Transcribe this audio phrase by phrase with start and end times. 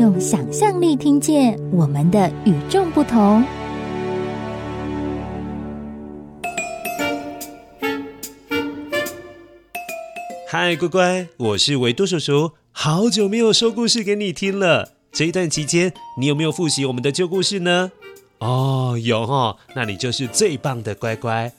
[0.00, 3.44] 用想象力听见我们的与众不同。
[10.48, 14.92] 嗨，乖乖，我是维多叔叔，好久没有说故事给你听了。
[15.12, 17.92] 这一段期间，你有没有复习我们的旧故事呢？
[18.38, 21.52] 哦，有哦，那你就是最棒的乖乖，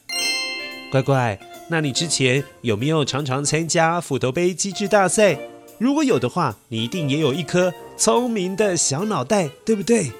[0.91, 1.39] 乖乖。
[1.69, 5.37] 那你之前有没有常常参加斧头杯机智大赛？
[5.77, 10.11] 如果有的话，你一定也有一颗聪明的小脑袋，对不对？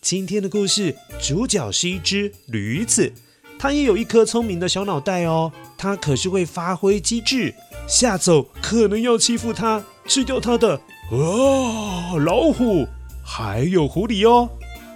[0.00, 3.12] 今天的故事主角是一只驴子，
[3.60, 5.52] 它也有一颗聪明的小脑袋哦。
[5.78, 7.54] 它可是会发挥机智，
[7.86, 10.80] 吓走可能要欺负它、吃掉它的
[11.12, 12.88] 哦老虎，
[13.24, 14.50] 还有狐狸哦。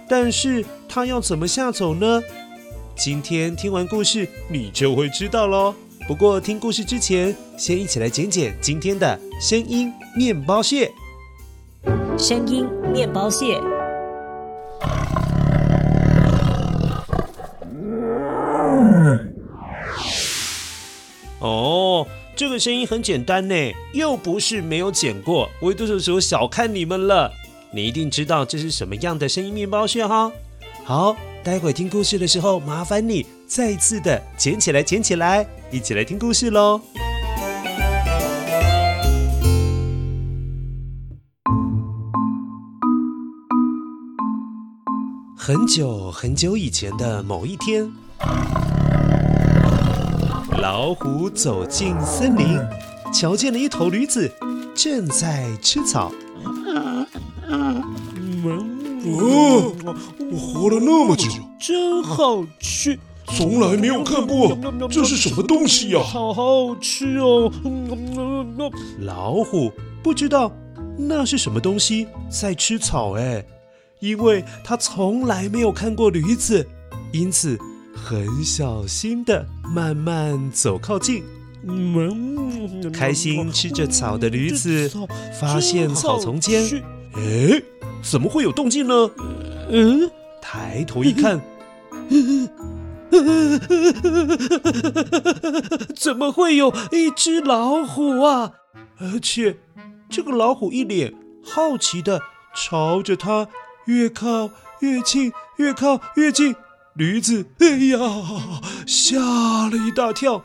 [0.09, 2.21] 但是它要怎么吓走呢？
[2.93, 5.73] 今天听完故事，你就会知道喽。
[6.05, 10.91] 不过听故事之前，先一起来捡捡今天的声音面包屑。
[12.17, 13.61] 声音面包屑。
[21.39, 23.55] 哦，这个声音很简单呢，
[23.93, 25.47] 又不是没有捡过。
[25.61, 27.31] 维多叔叔小看你们了。
[27.71, 30.31] 你一定知道这是什么样的声音面包屑哈？
[30.83, 36.81] 好，待会听故事的时候，麻烦你再次的捡起来，捡起来，一起来听故事喽。
[45.47, 47.89] 很久很久以前的某一天，
[50.61, 52.59] 老虎走进森林，
[53.13, 54.29] 瞧见了一头驴子
[54.75, 56.11] 正在吃草。
[59.05, 59.73] 哦，
[60.29, 64.51] 我活了那么久，真好吃，从来没有看过，
[64.91, 66.01] 这是什么东西呀？
[66.03, 67.49] 好好吃哦！
[68.99, 69.71] 老虎
[70.03, 70.51] 不知道
[70.97, 73.45] 那是什么东西在吃草哎，
[73.99, 76.67] 因为他从来没有看过驴子，
[77.11, 77.57] 因此
[77.93, 81.23] 很小心的慢慢走靠近。
[82.93, 84.89] 开心吃着草的驴子
[85.39, 86.63] 发现草丛间，
[87.13, 87.61] 哎。
[88.03, 89.09] 怎么会有动静呢？
[89.69, 90.09] 嗯，
[90.39, 91.41] 抬头一看，
[95.95, 98.53] 怎么会有一只老虎啊？
[98.99, 99.57] 而且
[100.09, 102.21] 这个老虎一脸好奇的
[102.55, 103.47] 朝着他
[103.87, 106.55] 越靠越近，越靠越近。
[106.93, 107.99] 驴子，哎呀，
[108.87, 109.19] 吓
[109.69, 110.43] 了一大跳。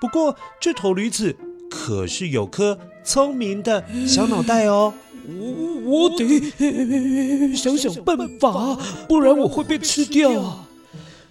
[0.00, 1.34] 不过这头驴子
[1.68, 4.94] 可是有颗聪明的小脑袋哦。
[5.26, 10.64] 我我得想想办法，不然我会被吃掉！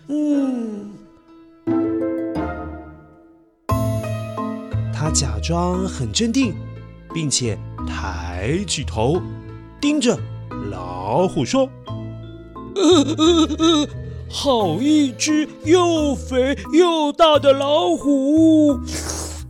[0.10, 0.92] 嗯，
[4.94, 6.54] 他假装很镇定，
[7.14, 9.22] 并且抬起头
[9.80, 10.20] 盯着
[10.70, 11.70] 老虎说
[12.76, 12.84] ：“呃
[13.18, 13.88] 呃呃，
[14.30, 18.80] 好一只又肥又大的老虎！”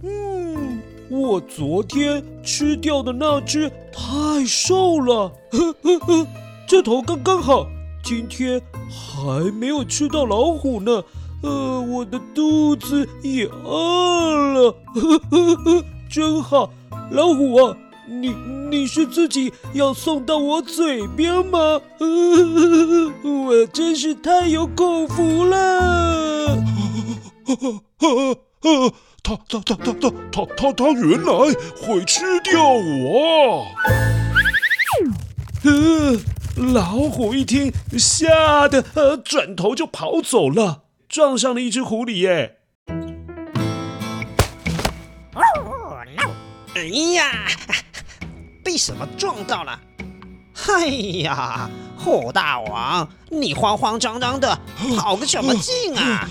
[0.04, 6.28] 嗯我昨天吃掉的那只太瘦了，呵呵呵，
[6.68, 7.66] 这头刚刚好。
[8.04, 11.04] 今天还没有吃到老虎呢，
[11.44, 16.72] 呃，我的肚子也饿了，呵呵呵，真好。
[17.12, 17.76] 老虎啊，
[18.10, 18.30] 你
[18.70, 21.60] 你是自己要送到我嘴边吗？
[21.60, 26.58] 呵呵呵，我真是太有口福了。
[29.22, 31.34] 他他他他他他他他原来
[31.82, 33.68] 会吃掉我！
[35.64, 36.20] 呃，
[36.74, 42.56] 老虎一听，吓得呃转头就跑走了，撞上了一只狐狸耶！
[46.76, 46.84] 哎
[47.14, 47.46] 呀，
[48.70, 49.80] 被什么撞到了？
[50.68, 50.86] 哎
[51.24, 51.68] 呀！
[51.98, 54.56] 虎大王，你慌慌张张的
[54.96, 56.04] 跑个什么劲啊？
[56.04, 56.30] 啊！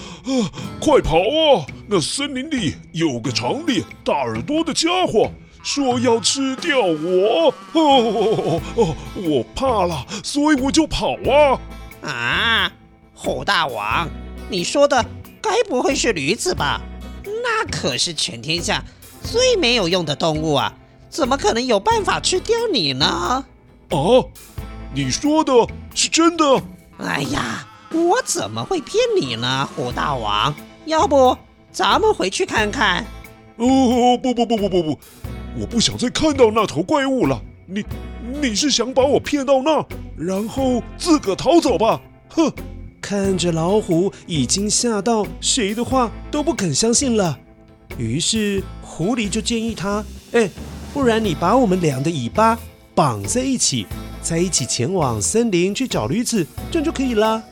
[0.80, 1.66] 快跑啊！
[1.88, 5.32] 那森林里有个长脸、大耳朵的家伙，
[5.64, 7.52] 说要吃掉我。
[7.72, 8.94] 哦哦哦！
[9.16, 12.08] 我怕了，所以我就跑啊！
[12.08, 12.72] 啊！
[13.14, 14.08] 虎大王，
[14.48, 15.04] 你说的
[15.42, 16.80] 该不会是驴子吧？
[17.24, 18.84] 那可是全天下
[19.24, 20.72] 最没有用的动物啊！
[21.08, 23.44] 怎么可能有办法吃掉你呢？
[23.90, 24.56] 哦、啊。
[24.94, 25.52] 你说的
[25.94, 26.62] 是真的？
[26.98, 30.54] 哎呀，我怎么会骗你呢，虎大王？
[30.86, 31.36] 要不
[31.70, 33.04] 咱们回去看看？
[33.56, 34.98] 哦，不不不不不不，
[35.58, 37.40] 我不想再看到那头怪物了。
[37.66, 37.84] 你
[38.40, 42.00] 你是想把我骗到那，然后自个逃走吧？
[42.30, 42.50] 哼！
[43.00, 47.38] 看着老虎已经吓到，谁的话都不肯相信了。
[47.96, 50.50] 于是狐狸就建议他：“哎，
[50.92, 52.58] 不然你把我们俩的尾巴
[52.94, 53.86] 绑在一起，
[54.22, 57.42] 再一起前往森林去找驴子，这样就可以了。”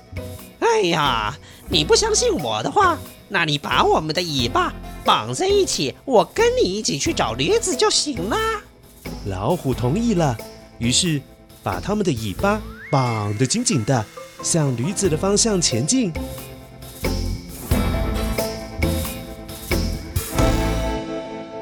[0.58, 1.36] 哎呀，
[1.68, 2.98] 你不相信我的话，
[3.28, 4.74] 那你把我们的尾巴
[5.04, 8.36] 绑在一起，我跟你一起去找驴子就行了。
[9.26, 10.36] 老虎同意了，
[10.78, 11.20] 于是
[11.62, 12.60] 把他们的尾巴
[12.90, 14.04] 绑得紧紧的，
[14.42, 16.12] 向驴子的方向前进。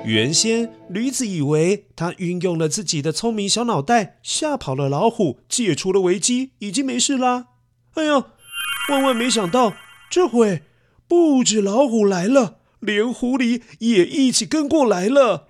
[0.05, 7.47] 原先驴子以为他运用了自己的聪明小脑袋吓跑了老虎，解除了危机，已经没事啦。
[7.95, 8.27] 哎呀，
[8.91, 9.73] 万万没想到，
[10.11, 10.61] 这回
[11.09, 15.47] 不止老虎来了，连狐狸也一起跟过来了。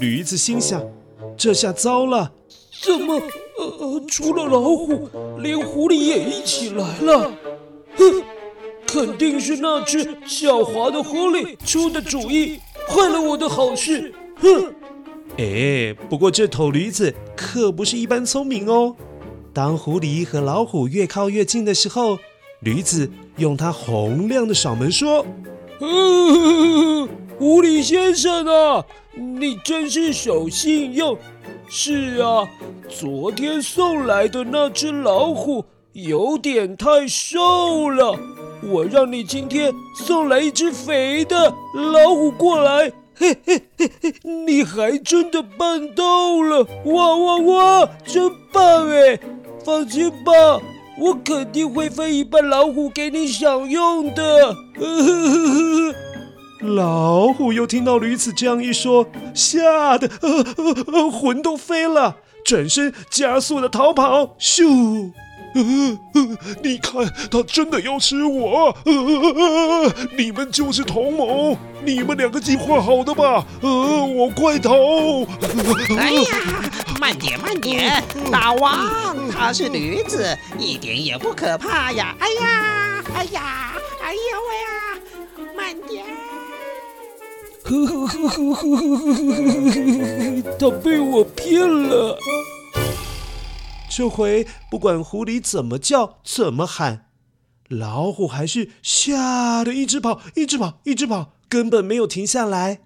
[0.00, 0.82] 驴子心想：
[1.36, 2.32] 这下糟了，
[2.82, 3.20] 怎么，
[3.58, 7.30] 呃，除了老虎，连狐狸也一起来了？
[7.96, 8.35] 哼！
[8.86, 14.14] 肯定是那只狡猾的狐狸出的主意，坏了我的好事。
[14.36, 14.72] 哼！
[15.38, 18.94] 哎，不过这头驴子可不是一般聪明哦。
[19.52, 22.18] 当狐狸和老虎越靠越近的时候，
[22.60, 25.26] 驴子用它洪亮的嗓门说
[25.80, 27.08] ：“嗯，
[27.38, 28.84] 狐狸先生啊，
[29.14, 31.18] 你真是守信用。
[31.68, 32.48] 是啊，
[32.88, 38.18] 昨天送来的那只老虎有点太瘦了。”
[38.62, 44.14] 我让你今天送来一只肥的老虎过来，嘿嘿嘿嘿，
[44.46, 46.66] 你还真的办到了！
[46.84, 49.18] 哇哇哇，真棒哎！
[49.64, 50.60] 放心吧，
[50.98, 54.54] 我肯定会分一半老虎给你享用的。
[56.60, 65.12] 老虎又听到驴子这样一说，吓得呃呃呃魂都飞了，转身加速的逃跑，咻！
[65.56, 66.92] 呃呃，你看，
[67.30, 68.76] 他真的要吃我！
[68.84, 73.44] 呃呃，你们就是同谋，你们两个计划好的吧？
[73.62, 73.68] 呃，
[74.04, 74.74] 我快逃！
[75.96, 76.70] 哎呀，
[77.00, 78.86] 慢点慢点，大王，
[79.30, 82.14] 他是驴子，一点也不可怕呀！
[82.20, 83.72] 哎呀，哎呀，
[84.02, 86.04] 哎呀喂呀，慢点！
[87.64, 88.86] 呵呵呵呵呵呵
[89.72, 92.16] 呵，他被我骗了。
[93.96, 97.06] 这回不管狐狸怎么叫、怎么喊，
[97.70, 102.82] 老虎还是吓得一直跑、一直跑、一直跑，根本没有停下来。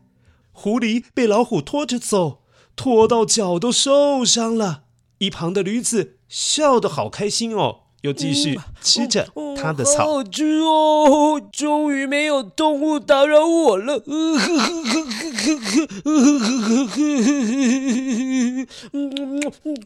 [0.53, 2.43] 狐狸被老虎拖着走，
[2.77, 4.85] 拖到脚都受伤了。
[5.19, 10.05] 一旁的驴子笑得好开心哦，又继续吃着它的草。
[10.05, 14.05] 好好吃哦，终于没有动物打扰我了。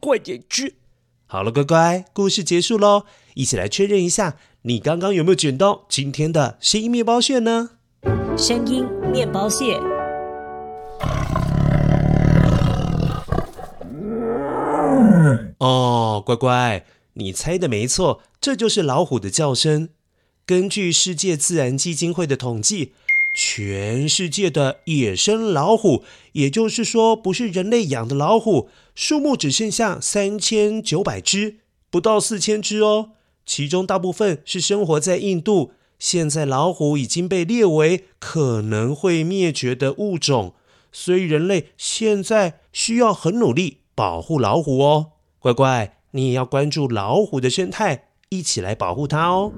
[0.02, 0.74] 快点吃。
[1.26, 3.04] 好了，乖乖，故事结束喽！
[3.34, 7.70] 一起来确认一下，你刚刚有没有卷到今天的声音面包屑呢？
[8.36, 9.80] 声音面包屑。
[15.58, 16.84] 哦，乖乖，
[17.14, 19.88] 你猜的没错，这就是老虎的叫声。
[20.46, 22.92] 根据世界自然基金会的统计，
[23.34, 31.56] 全世界的野生老虎，也就是说不是人类养的老虎，数目只剩下三千九百只，
[31.90, 33.10] 不到四千只哦。
[33.44, 35.72] 其中大部分是生活在印度。
[35.98, 40.54] 现在老虎已经被列为可能会灭绝的物种，
[40.92, 45.12] 所以人类现在需要很努力保护老虎哦。
[45.38, 49.52] 乖乖，你也要关注老虎的生态，一起来保护它哦。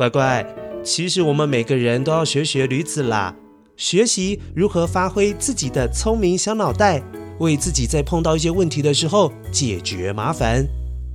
[0.00, 0.46] 乖乖，
[0.82, 3.34] 其实我们每个人都要学学驴子啦，
[3.76, 7.02] 学习如何发挥自己的聪明小脑袋，
[7.38, 10.66] 为自己在碰到一些问题的时候解决麻烦。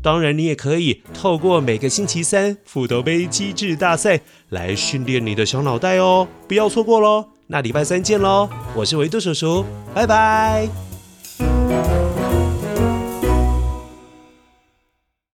[0.03, 7.25] 当然，你也可以透过每个星期三斧头杯机智大赛来训练你的小脑袋哦，不要错过喽。
[7.47, 9.65] 那礼拜三见喽，我是维多叔叔，
[9.95, 10.94] 拜拜。